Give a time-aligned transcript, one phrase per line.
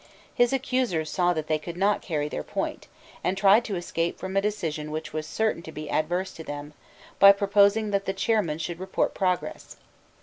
[0.33, 2.87] His accusers saw that they could not carry their point,
[3.23, 6.73] and tried to escape from a decision which was certain to be adverse to them,
[7.19, 9.75] by proposing that the Chairman should report progress.